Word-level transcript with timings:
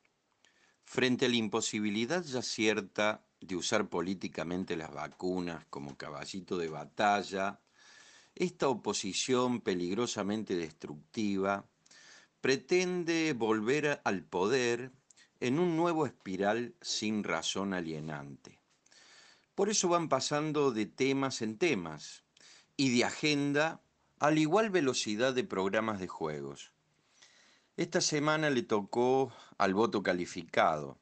Frente 0.84 1.28
a 1.28 1.30
la 1.30 1.38
imposibilidad 1.38 2.22
ya 2.24 2.42
cierta 2.42 3.26
de 3.40 3.56
usar 3.56 3.88
políticamente 3.88 4.76
las 4.76 4.94
vacunas 4.94 5.66
como 5.70 5.96
caballito 5.96 6.58
de 6.58 6.68
batalla, 6.68 7.62
esta 8.36 8.68
oposición 8.68 9.62
peligrosamente 9.62 10.56
destructiva 10.56 11.66
pretende 12.42 13.34
volver 13.34 14.02
al 14.04 14.24
poder 14.24 14.92
en 15.40 15.60
un 15.60 15.78
nuevo 15.78 16.06
espiral 16.06 16.76
sin 16.82 17.24
razón 17.24 17.74
alienante. 17.74 18.60
Por 19.56 19.70
eso 19.70 19.88
van 19.88 20.10
pasando 20.10 20.72
de 20.72 20.86
temas 20.86 21.42
en 21.42 21.58
temas 21.58 22.24
y 22.76 22.98
de 22.98 23.06
agenda 23.06 23.84
a 24.20 24.32
la 24.32 24.40
igual 24.40 24.70
velocidad 24.70 25.34
de 25.34 25.44
programas 25.44 26.00
de 26.00 26.08
juegos. 26.08 26.72
Esta 27.78 28.02
semana 28.02 28.50
le 28.50 28.64
tocó 28.64 29.34
al 29.58 29.74
voto 29.74 30.02
calificado, 30.02 30.98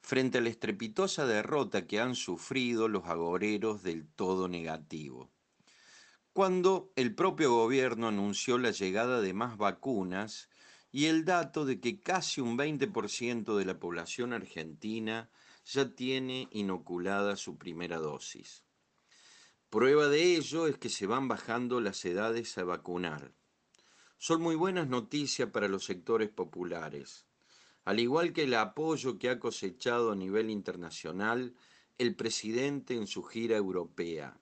frente 0.00 0.38
a 0.38 0.40
la 0.40 0.48
estrepitosa 0.48 1.26
derrota 1.26 1.86
que 1.86 2.00
han 2.00 2.14
sufrido 2.14 2.88
los 2.88 3.04
agoreros 3.06 3.82
del 3.82 4.06
todo 4.06 4.48
negativo. 4.48 5.30
Cuando 6.32 6.94
el 6.96 7.14
propio 7.14 7.54
gobierno 7.54 8.08
anunció 8.08 8.56
la 8.56 8.70
llegada 8.70 9.20
de 9.20 9.34
más 9.34 9.58
vacunas 9.58 10.48
y 10.90 11.04
el 11.04 11.26
dato 11.26 11.66
de 11.66 11.78
que 11.78 12.00
casi 12.00 12.40
un 12.40 12.56
20% 12.56 13.54
de 13.54 13.64
la 13.66 13.78
población 13.78 14.32
argentina 14.32 15.30
ya 15.66 15.94
tiene 15.94 16.48
inoculada 16.50 17.36
su 17.36 17.58
primera 17.58 17.98
dosis. 17.98 18.64
Prueba 19.68 20.08
de 20.08 20.36
ello 20.36 20.66
es 20.66 20.78
que 20.78 20.88
se 20.88 21.06
van 21.06 21.28
bajando 21.28 21.82
las 21.82 22.02
edades 22.06 22.56
a 22.56 22.64
vacunar. 22.64 23.34
Son 24.16 24.40
muy 24.40 24.54
buenas 24.54 24.88
noticias 24.88 25.50
para 25.50 25.68
los 25.68 25.84
sectores 25.84 26.30
populares, 26.30 27.26
al 27.84 28.00
igual 28.00 28.32
que 28.32 28.44
el 28.44 28.54
apoyo 28.54 29.18
que 29.18 29.28
ha 29.28 29.38
cosechado 29.38 30.12
a 30.12 30.16
nivel 30.16 30.48
internacional 30.48 31.54
el 31.98 32.16
presidente 32.16 32.94
en 32.94 33.06
su 33.06 33.22
gira 33.22 33.58
europea, 33.58 34.38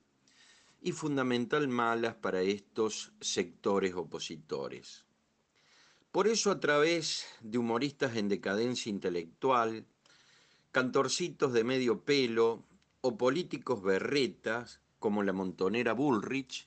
y 0.82 0.92
fundamental 0.92 1.68
malas 1.68 2.14
para 2.14 2.42
estos 2.42 3.12
sectores 3.20 3.94
opositores. 3.94 5.04
Por 6.12 6.26
eso 6.26 6.50
a 6.50 6.58
través 6.58 7.26
de 7.40 7.58
humoristas 7.58 8.16
en 8.16 8.28
decadencia 8.28 8.90
intelectual, 8.90 9.86
cantorcitos 10.72 11.52
de 11.52 11.64
medio 11.64 12.04
pelo 12.04 12.64
o 13.00 13.16
políticos 13.16 13.82
berretas 13.82 14.80
como 14.98 15.22
la 15.22 15.32
montonera 15.32 15.92
Bullrich, 15.92 16.66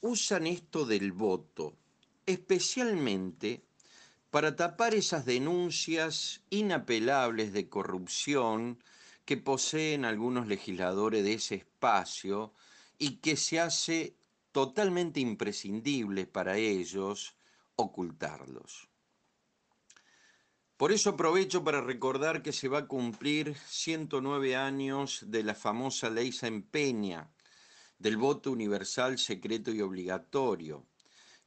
usan 0.00 0.46
esto 0.46 0.86
del 0.86 1.12
voto, 1.12 1.76
especialmente 2.26 3.64
para 4.30 4.56
tapar 4.56 4.94
esas 4.94 5.24
denuncias 5.24 6.42
inapelables 6.50 7.52
de 7.52 7.68
corrupción 7.68 8.82
que 9.24 9.36
poseen 9.36 10.04
algunos 10.04 10.46
legisladores 10.46 11.24
de 11.24 11.34
ese 11.34 11.54
espacio 11.54 12.52
y 13.04 13.16
que 13.16 13.36
se 13.36 13.60
hace 13.60 14.16
totalmente 14.50 15.20
imprescindible 15.20 16.26
para 16.26 16.56
ellos 16.56 17.36
ocultarlos. 17.76 18.88
Por 20.78 20.90
eso 20.90 21.10
aprovecho 21.10 21.62
para 21.62 21.82
recordar 21.82 22.42
que 22.42 22.54
se 22.54 22.68
va 22.68 22.78
a 22.78 22.88
cumplir 22.88 23.56
109 23.68 24.56
años 24.56 25.22
de 25.26 25.42
la 25.42 25.54
famosa 25.54 26.08
ley 26.08 26.30
Peña, 26.70 27.30
del 27.98 28.16
voto 28.16 28.50
universal, 28.50 29.18
secreto 29.18 29.70
y 29.70 29.82
obligatorio, 29.82 30.86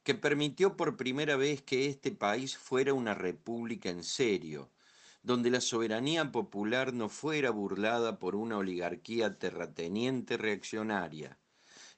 que 0.04 0.14
permitió 0.14 0.76
por 0.76 0.96
primera 0.96 1.34
vez 1.36 1.62
que 1.62 1.86
este 1.86 2.12
país 2.12 2.56
fuera 2.56 2.94
una 2.94 3.14
república 3.14 3.90
en 3.90 4.04
serio, 4.04 4.70
donde 5.24 5.50
la 5.50 5.60
soberanía 5.60 6.30
popular 6.30 6.94
no 6.94 7.08
fuera 7.08 7.50
burlada 7.50 8.20
por 8.20 8.36
una 8.36 8.58
oligarquía 8.58 9.40
terrateniente 9.40 10.36
reaccionaria. 10.36 11.36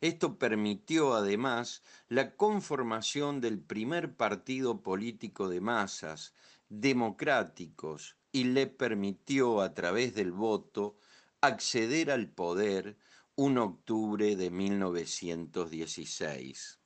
Esto 0.00 0.38
permitió 0.38 1.15
además 1.15 1.83
la 2.09 2.37
conformación 2.37 3.41
del 3.41 3.61
primer 3.61 4.16
partido 4.16 4.83
político 4.83 5.49
de 5.49 5.61
masas, 5.61 6.34
democráticos, 6.69 8.16
y 8.33 8.44
le 8.44 8.66
permitió 8.66 9.60
a 9.60 9.75
través 9.75 10.15
del 10.15 10.33
voto 10.33 10.97
acceder 11.41 12.10
al 12.10 12.31
poder 12.31 12.97
un 13.34 13.59
octubre 13.59 14.37
de 14.37 14.50
1916. 14.50 16.81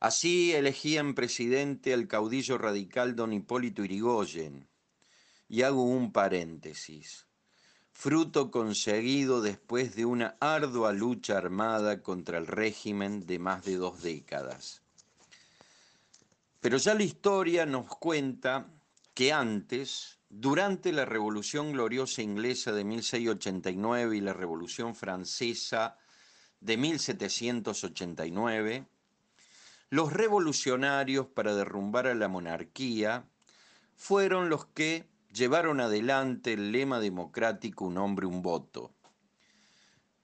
Así 0.00 0.52
elegían 0.52 1.14
presidente 1.14 1.92
al 1.92 2.08
caudillo 2.08 2.56
radical 2.56 3.14
don 3.14 3.32
Hipólito 3.32 3.84
Irigoyen. 3.84 4.68
Y 5.46 5.62
hago 5.62 5.82
un 5.82 6.12
paréntesis. 6.12 7.26
Fruto 8.02 8.50
conseguido 8.50 9.42
después 9.42 9.94
de 9.94 10.06
una 10.06 10.34
ardua 10.40 10.90
lucha 10.90 11.36
armada 11.36 12.02
contra 12.02 12.38
el 12.38 12.46
régimen 12.46 13.26
de 13.26 13.38
más 13.38 13.62
de 13.66 13.76
dos 13.76 14.00
décadas. 14.00 14.80
Pero 16.60 16.78
ya 16.78 16.94
la 16.94 17.02
historia 17.02 17.66
nos 17.66 17.88
cuenta 17.88 18.70
que 19.12 19.34
antes, 19.34 20.18
durante 20.30 20.92
la 20.92 21.04
Revolución 21.04 21.72
Gloriosa 21.72 22.22
Inglesa 22.22 22.72
de 22.72 22.84
1689 22.84 24.16
y 24.16 24.22
la 24.22 24.32
Revolución 24.32 24.94
Francesa 24.94 25.98
de 26.58 26.78
1789, 26.78 28.86
los 29.90 30.10
revolucionarios 30.10 31.26
para 31.26 31.54
derrumbar 31.54 32.06
a 32.06 32.14
la 32.14 32.28
monarquía 32.28 33.28
fueron 33.94 34.48
los 34.48 34.64
que 34.64 35.09
llevaron 35.32 35.80
adelante 35.80 36.52
el 36.52 36.72
lema 36.72 37.00
democrático 37.00 37.84
un 37.84 37.98
hombre, 37.98 38.26
un 38.26 38.42
voto. 38.42 38.92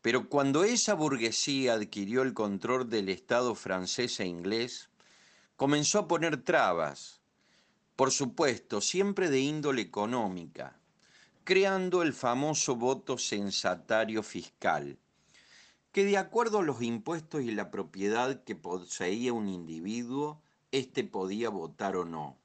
Pero 0.03 0.29
cuando 0.29 0.65
esa 0.65 0.95
burguesía 0.95 1.75
adquirió 1.75 2.23
el 2.23 2.35
control 2.35 2.89
del 2.89 3.09
Estado 3.09 3.55
francés 3.55 4.21
e 4.21 4.27
inglés, 4.27 4.89
comenzó 5.57 6.01
a 6.01 6.09
poner 6.09 6.45
trabas, 6.45 7.21
por 7.97 8.11
supuesto, 8.11 8.81
siempre 8.81 9.31
de 9.31 9.41
índole 9.41 9.83
económica, 9.83 10.79
creando 11.45 12.03
el 12.03 12.13
famoso 12.13 12.77
voto 12.77 13.19
censatario 13.19 14.23
fiscal 14.23 14.99
que 15.97 16.05
de 16.05 16.19
acuerdo 16.19 16.59
a 16.59 16.63
los 16.63 16.83
impuestos 16.83 17.41
y 17.41 17.53
la 17.53 17.71
propiedad 17.71 18.45
que 18.45 18.55
poseía 18.55 19.33
un 19.33 19.49
individuo, 19.49 20.43
éste 20.71 21.05
podía 21.05 21.49
votar 21.49 21.97
o 21.97 22.05
no. 22.05 22.37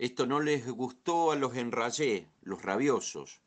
Esto 0.00 0.24
no 0.24 0.40
les 0.40 0.66
gustó 0.66 1.30
a 1.30 1.36
los 1.36 1.54
enrayés, 1.56 2.26
los 2.40 2.62
rabiosos, 2.62 3.42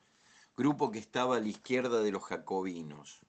grupo 0.55 0.91
que 0.91 0.99
estaba 0.99 1.37
a 1.37 1.39
la 1.39 1.47
izquierda 1.47 2.03
de 2.03 2.11
los 2.11 2.21
jacobinos, 2.25 3.21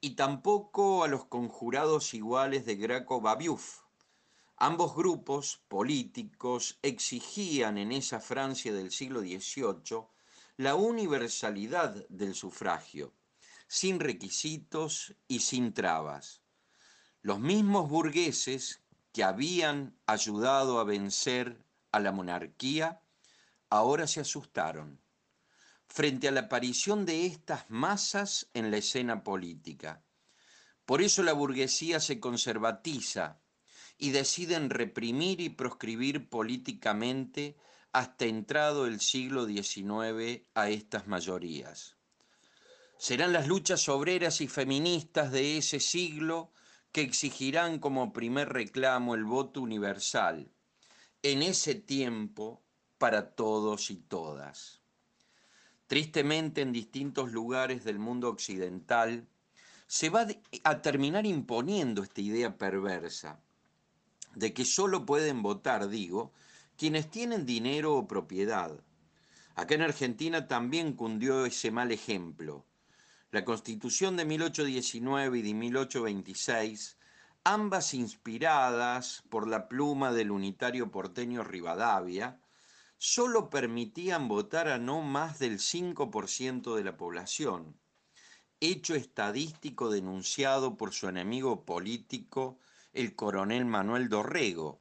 y 0.00 0.16
tampoco 0.16 1.04
a 1.04 1.08
los 1.08 1.26
conjurados 1.26 2.14
iguales 2.14 2.64
de 2.64 2.76
Graco 2.76 3.20
Babiuf. 3.20 3.80
Ambos 4.56 4.96
grupos 4.96 5.60
políticos 5.68 6.78
exigían 6.80 7.76
en 7.76 7.92
esa 7.92 8.18
Francia 8.18 8.72
del 8.72 8.90
siglo 8.92 9.20
XVIII 9.20 10.06
la 10.56 10.74
universalidad 10.74 12.08
del 12.08 12.34
sufragio 12.34 13.12
sin 13.66 14.00
requisitos 14.00 15.14
y 15.28 15.40
sin 15.40 15.74
trabas. 15.74 16.40
Los 17.20 17.40
mismos 17.40 17.90
burgueses 17.90 18.80
que 19.12 19.22
habían 19.22 19.98
ayudado 20.06 20.78
a 20.78 20.84
vencer 20.84 21.63
a 21.94 22.00
la 22.00 22.10
monarquía, 22.10 23.00
ahora 23.70 24.08
se 24.08 24.20
asustaron 24.20 25.00
frente 25.86 26.26
a 26.26 26.32
la 26.32 26.40
aparición 26.40 27.06
de 27.06 27.26
estas 27.26 27.70
masas 27.70 28.48
en 28.52 28.72
la 28.72 28.78
escena 28.78 29.22
política. 29.22 30.02
Por 30.84 31.02
eso 31.02 31.22
la 31.22 31.32
burguesía 31.32 32.00
se 32.00 32.18
conservatiza 32.18 33.40
y 33.96 34.10
deciden 34.10 34.70
reprimir 34.70 35.40
y 35.40 35.50
proscribir 35.50 36.28
políticamente 36.28 37.56
hasta 37.92 38.24
entrado 38.24 38.86
el 38.86 39.00
siglo 39.00 39.46
XIX 39.46 40.42
a 40.54 40.70
estas 40.70 41.06
mayorías. 41.06 41.96
Serán 42.98 43.32
las 43.32 43.46
luchas 43.46 43.88
obreras 43.88 44.40
y 44.40 44.48
feministas 44.48 45.30
de 45.30 45.58
ese 45.58 45.78
siglo 45.78 46.50
que 46.90 47.02
exigirán 47.02 47.78
como 47.78 48.12
primer 48.12 48.48
reclamo 48.48 49.14
el 49.14 49.24
voto 49.24 49.60
universal, 49.60 50.53
en 51.24 51.42
ese 51.42 51.74
tiempo 51.74 52.62
para 52.98 53.34
todos 53.34 53.90
y 53.90 53.96
todas. 53.96 54.82
Tristemente 55.86 56.60
en 56.60 56.70
distintos 56.70 57.32
lugares 57.32 57.82
del 57.82 57.98
mundo 57.98 58.28
occidental 58.28 59.26
se 59.86 60.10
va 60.10 60.26
a 60.64 60.82
terminar 60.82 61.24
imponiendo 61.24 62.02
esta 62.02 62.20
idea 62.20 62.58
perversa. 62.58 63.40
de 64.34 64.52
que 64.52 64.64
solo 64.64 65.06
pueden 65.06 65.42
votar, 65.42 65.88
digo, 65.88 66.32
quienes 66.76 67.08
tienen 67.08 67.46
dinero 67.46 67.94
o 67.94 68.08
propiedad. 68.08 68.72
Acá 69.54 69.76
en 69.76 69.82
Argentina 69.82 70.48
también 70.48 70.94
cundió 70.94 71.46
ese 71.46 71.70
mal 71.70 71.92
ejemplo. 71.92 72.66
La 73.30 73.44
Constitución 73.44 74.16
de 74.16 74.24
1819 74.24 75.38
y 75.38 75.42
de 75.42 75.54
1826, 75.54 76.98
ambas 77.44 77.92
inspiradas 77.92 79.22
por 79.28 79.46
la 79.46 79.68
pluma 79.68 80.12
del 80.12 80.30
unitario 80.30 80.90
porteño 80.90 81.44
Rivadavia, 81.44 82.40
solo 82.96 83.50
permitían 83.50 84.28
votar 84.28 84.68
a 84.68 84.78
no 84.78 85.02
más 85.02 85.38
del 85.38 85.58
5% 85.58 86.74
de 86.74 86.84
la 86.84 86.96
población, 86.96 87.78
hecho 88.60 88.94
estadístico 88.94 89.90
denunciado 89.90 90.78
por 90.78 90.94
su 90.94 91.06
enemigo 91.06 91.66
político, 91.66 92.58
el 92.94 93.14
coronel 93.14 93.66
Manuel 93.66 94.08
Dorrego, 94.08 94.80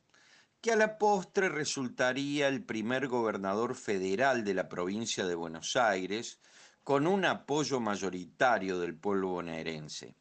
que 0.62 0.72
a 0.72 0.78
la 0.78 0.98
postre 0.98 1.50
resultaría 1.50 2.48
el 2.48 2.64
primer 2.64 3.10
gobernador 3.10 3.76
federal 3.76 4.46
de 4.46 4.54
la 4.54 4.70
provincia 4.70 5.26
de 5.26 5.36
Buenos 5.36 5.76
Aires, 5.76 6.40
con 6.86 7.08
un 7.08 7.26
apoyo 7.26 7.82
mayoritario 7.82 8.80
del 8.80 8.96
pueblo 8.96 9.30
bonaerense. 9.30 10.16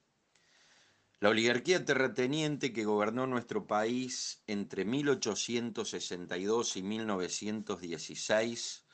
La 1.22 1.28
oligarquía 1.28 1.84
terrateniente 1.84 2.72
que 2.72 2.84
gobernó 2.84 3.28
nuestro 3.28 3.68
país 3.68 4.42
entre 4.48 4.84
1862 4.84 6.76
y 6.76 6.82
1916 6.82 8.84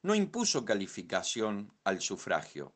no 0.00 0.14
impuso 0.14 0.64
calificación 0.64 1.70
al 1.84 2.00
sufragio, 2.00 2.74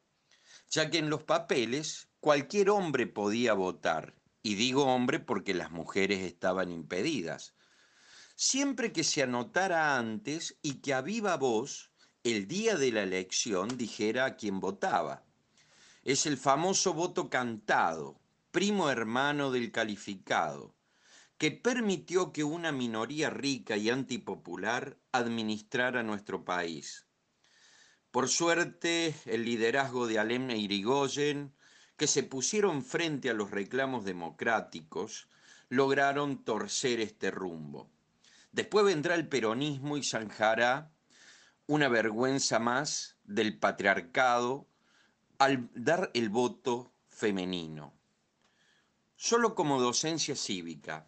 ya 0.69 0.90
que 0.90 0.98
en 0.98 1.08
los 1.08 1.22
papeles 1.22 2.10
cualquier 2.20 2.69
hombre 2.69 3.06
podía 3.06 3.54
votar, 3.54 4.16
y 4.42 4.54
digo 4.54 4.84
hombre 4.84 5.19
porque 5.19 5.54
las 5.54 5.70
mujeres 5.70 6.20
estaban 6.20 6.70
impedidas, 6.70 7.54
siempre 8.37 8.92
que 8.92 9.02
se 9.02 9.22
anotara 9.22 9.96
antes 9.96 10.58
y 10.60 10.82
que 10.82 10.92
a 10.92 11.00
viva 11.00 11.38
voz 11.38 11.90
el 12.22 12.46
día 12.46 12.76
de 12.76 12.92
la 12.92 13.02
elección 13.02 13.78
dijera 13.78 14.26
a 14.26 14.37
quién 14.37 14.60
votaba. 14.60 15.25
Es 16.02 16.26
el 16.26 16.37
famoso 16.37 16.92
voto 16.92 17.30
cantado, 17.30 18.20
primo 18.54 18.88
hermano 18.88 19.50
del 19.50 19.72
calificado, 19.72 20.76
que 21.38 21.50
permitió 21.50 22.32
que 22.32 22.44
una 22.44 22.70
minoría 22.70 23.28
rica 23.28 23.76
y 23.76 23.90
antipopular 23.90 24.96
administrara 25.10 26.04
nuestro 26.04 26.44
país. 26.44 27.08
Por 28.12 28.28
suerte, 28.28 29.12
el 29.24 29.44
liderazgo 29.44 30.06
de 30.06 30.20
Alem 30.20 30.50
e 30.50 30.58
Irigoyen, 30.58 31.52
que 31.96 32.06
se 32.06 32.22
pusieron 32.22 32.84
frente 32.84 33.28
a 33.28 33.34
los 33.34 33.50
reclamos 33.50 34.04
democráticos, 34.04 35.26
lograron 35.68 36.44
torcer 36.44 37.00
este 37.00 37.32
rumbo. 37.32 37.90
Después 38.52 38.84
vendrá 38.84 39.16
el 39.16 39.26
peronismo 39.26 39.96
y 39.96 40.04
zanjará 40.04 40.92
una 41.66 41.88
vergüenza 41.88 42.60
más 42.60 43.16
del 43.24 43.58
patriarcado 43.58 44.68
al 45.38 45.68
dar 45.74 46.12
el 46.14 46.28
voto 46.28 46.92
femenino. 47.08 48.03
Solo 49.16 49.55
como 49.55 49.81
docencia 49.81 50.34
cívica, 50.34 51.06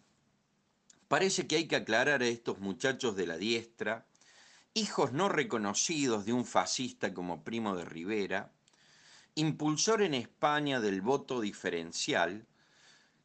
parece 1.07 1.45
que 1.45 1.57
hay 1.57 1.67
que 1.67 1.75
aclarar 1.75 2.21
a 2.21 2.27
estos 2.27 2.59
muchachos 2.59 3.15
de 3.15 3.27
la 3.27 3.37
diestra, 3.37 4.05
hijos 4.73 5.11
no 5.11 5.29
reconocidos 5.29 6.25
de 6.25 6.33
un 6.33 6.45
fascista 6.45 7.13
como 7.13 7.43
Primo 7.43 7.75
de 7.75 7.85
Rivera, 7.85 8.51
impulsor 9.35 10.01
en 10.01 10.13
España 10.13 10.79
del 10.79 11.01
voto 11.01 11.41
diferencial, 11.41 12.47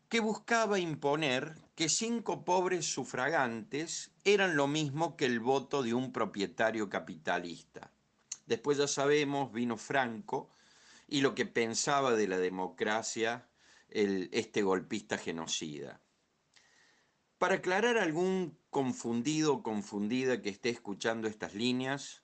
que 0.08 0.20
buscaba 0.20 0.78
imponer 0.78 1.54
que 1.74 1.88
cinco 1.88 2.44
pobres 2.44 2.84
sufragantes 2.84 4.10
eran 4.24 4.56
lo 4.56 4.66
mismo 4.66 5.16
que 5.16 5.24
el 5.24 5.40
voto 5.40 5.82
de 5.82 5.94
un 5.94 6.12
propietario 6.12 6.90
capitalista. 6.90 7.90
Después 8.46 8.76
ya 8.76 8.88
sabemos, 8.88 9.52
vino 9.52 9.78
Franco 9.78 10.50
y 11.08 11.22
lo 11.22 11.34
que 11.34 11.46
pensaba 11.46 12.12
de 12.12 12.28
la 12.28 12.38
democracia 12.38 13.46
este 13.94 14.62
golpista 14.62 15.18
genocida. 15.18 16.02
Para 17.38 17.56
aclarar 17.56 17.98
algún 17.98 18.58
confundido 18.70 19.54
o 19.54 19.62
confundida 19.62 20.40
que 20.42 20.50
esté 20.50 20.70
escuchando 20.70 21.28
estas 21.28 21.54
líneas, 21.54 22.22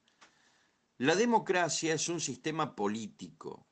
la 0.97 1.15
democracia 1.15 1.95
es 1.95 2.09
un 2.09 2.21
sistema 2.21 2.75
político 2.75 3.67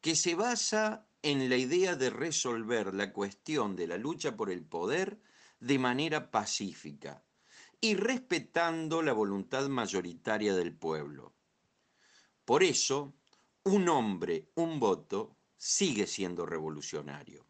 que 0.00 0.16
se 0.16 0.34
basa 0.34 1.08
en 1.22 1.48
la 1.48 1.56
idea 1.56 1.96
de 1.96 2.10
resolver 2.10 2.94
la 2.94 3.12
cuestión 3.12 3.76
de 3.76 3.86
la 3.86 3.96
lucha 3.96 4.36
por 4.36 4.50
el 4.50 4.64
poder 4.64 5.20
de 5.60 5.78
manera 5.78 6.30
pacífica 6.30 7.24
y 7.80 7.94
respetando 7.94 9.02
la 9.02 9.12
voluntad 9.12 9.68
mayoritaria 9.68 10.54
del 10.54 10.76
pueblo. 10.76 11.34
Por 12.44 12.62
eso, 12.62 13.14
un 13.64 13.88
hombre, 13.88 14.50
un 14.54 14.78
voto, 14.78 15.36
sigue 15.66 16.06
siendo 16.06 16.44
revolucionario. 16.44 17.46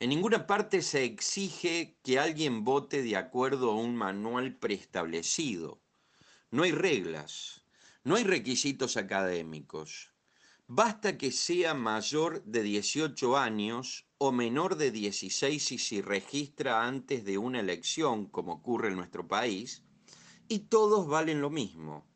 En 0.00 0.08
ninguna 0.08 0.46
parte 0.46 0.80
se 0.80 1.04
exige 1.04 1.98
que 2.02 2.18
alguien 2.18 2.64
vote 2.64 3.02
de 3.02 3.16
acuerdo 3.16 3.70
a 3.70 3.74
un 3.74 3.94
manual 3.94 4.56
preestablecido. 4.56 5.82
No 6.50 6.62
hay 6.62 6.72
reglas, 6.72 7.66
no 8.02 8.14
hay 8.14 8.24
requisitos 8.24 8.96
académicos. 8.96 10.14
Basta 10.66 11.18
que 11.18 11.32
sea 11.32 11.74
mayor 11.74 12.42
de 12.44 12.62
18 12.62 13.36
años 13.36 14.06
o 14.16 14.32
menor 14.32 14.76
de 14.76 14.90
16 14.90 15.62
si 15.62 15.76
se 15.76 16.00
registra 16.00 16.82
antes 16.82 17.26
de 17.26 17.36
una 17.36 17.60
elección, 17.60 18.24
como 18.24 18.54
ocurre 18.54 18.88
en 18.88 18.96
nuestro 18.96 19.28
país, 19.28 19.84
y 20.48 20.60
todos 20.60 21.06
valen 21.06 21.42
lo 21.42 21.50
mismo. 21.50 22.06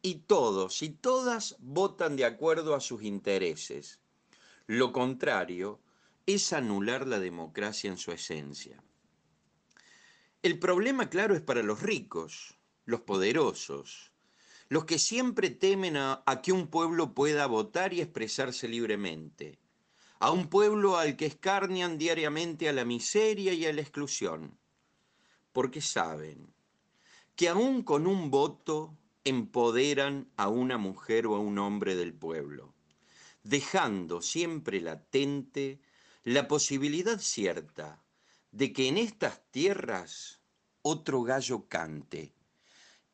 Y 0.00 0.20
todos 0.28 0.80
y 0.82 0.90
todas 0.90 1.56
votan 1.58 2.14
de 2.14 2.24
acuerdo 2.24 2.76
a 2.76 2.80
sus 2.80 3.02
intereses. 3.02 4.00
Lo 4.70 4.92
contrario 4.92 5.80
es 6.26 6.52
anular 6.52 7.06
la 7.06 7.18
democracia 7.18 7.88
en 7.88 7.96
su 7.96 8.12
esencia. 8.12 8.84
El 10.42 10.58
problema, 10.58 11.08
claro, 11.08 11.34
es 11.34 11.40
para 11.40 11.62
los 11.62 11.80
ricos, 11.80 12.58
los 12.84 13.00
poderosos, 13.00 14.12
los 14.68 14.84
que 14.84 14.98
siempre 14.98 15.48
temen 15.48 15.96
a, 15.96 16.22
que 16.42 16.52
un 16.52 16.66
pueblo 16.66 17.14
pueda 17.14 17.46
votar 17.46 17.94
y 17.94 18.02
expresarse 18.02 18.68
libremente, 18.68 19.58
a 20.18 20.32
un 20.32 20.50
pueblo 20.50 20.98
al 20.98 21.16
que 21.16 21.24
escarnian 21.24 21.96
diariamente 21.96 22.68
a 22.68 22.74
la 22.74 22.84
miseria 22.84 23.54
y 23.54 23.64
a 23.64 23.72
la 23.72 23.80
exclusión, 23.80 24.58
porque 25.52 25.80
saben 25.80 26.52
que 27.36 27.48
aún 27.48 27.82
con 27.82 28.06
un 28.06 28.30
voto 28.30 28.94
empoderan 29.24 30.30
a 30.36 30.48
una 30.48 30.76
mujer 30.76 31.26
o 31.26 31.36
a 31.36 31.38
un 31.38 31.58
hombre 31.58 31.96
del 31.96 32.12
pueblo, 32.12 32.74
dejando 33.48 34.20
siempre 34.20 34.80
latente 34.80 35.80
la 36.22 36.46
posibilidad 36.46 37.18
cierta 37.18 38.04
de 38.50 38.74
que 38.74 38.88
en 38.88 38.98
estas 38.98 39.40
tierras 39.50 40.40
otro 40.82 41.22
gallo 41.22 41.66
cante 41.66 42.34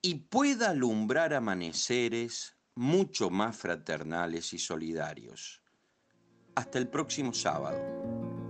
y 0.02 0.16
pueda 0.16 0.70
alumbrar 0.70 1.34
amaneceres 1.34 2.56
mucho 2.74 3.30
más 3.30 3.56
fraternales 3.56 4.52
y 4.52 4.58
solidarios. 4.58 5.62
Hasta 6.56 6.78
el 6.78 6.88
próximo 6.88 7.32
sábado. 7.32 7.78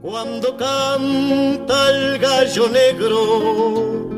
Cuando 0.01 0.57
canta 0.57 1.91
el 1.91 2.19
gallo 2.19 2.69
negro, 2.71 4.11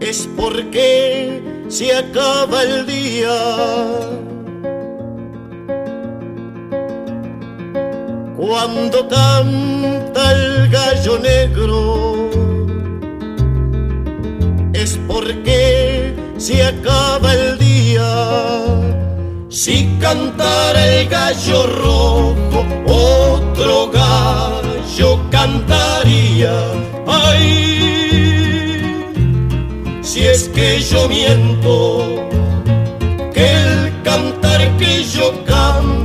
es 0.00 0.28
porque 0.36 1.64
se 1.68 1.96
acaba 1.96 2.62
el 2.62 2.86
día. 2.86 4.21
Cuando 8.44 9.06
canta 9.08 10.32
el 10.32 10.68
gallo 10.68 11.16
negro, 11.20 12.28
es 14.72 14.98
porque 15.06 16.12
se 16.38 16.64
acaba 16.64 17.34
el 17.34 17.56
día. 17.56 18.64
Si 19.48 19.96
cantara 20.00 20.88
el 20.88 21.08
gallo 21.08 21.68
rojo, 21.68 22.64
otro 22.84 23.92
gallo 23.92 25.20
cantaría. 25.30 26.52
Ay, 27.06 27.44
si 30.02 30.26
es 30.26 30.48
que 30.48 30.80
yo 30.80 31.08
miento, 31.08 32.28
que 33.32 33.52
el 33.52 34.02
cantar 34.02 34.76
que 34.78 35.04
yo 35.04 35.32
canto 35.44 36.01